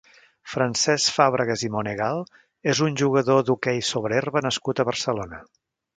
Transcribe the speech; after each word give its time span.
Francesc 0.51 1.11
Fàbregas 1.17 1.65
i 1.67 1.69
Monegal 1.75 2.23
és 2.73 2.81
un 2.87 2.97
jugador 3.03 3.45
d'hoquei 3.51 3.85
sobre 3.91 4.19
herba 4.23 4.47
nascut 4.47 4.83
a 4.83 4.87
Barcelona. 4.93 5.45